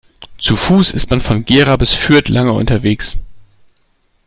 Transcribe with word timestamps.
Zu 0.39 0.55
Fuß 0.55 0.89
ist 0.95 1.11
man 1.11 1.21
von 1.21 1.45
Gera 1.45 1.75
bis 1.75 1.91
Fürth 1.91 2.27
lange 2.27 2.53
unterwegs 2.53 3.17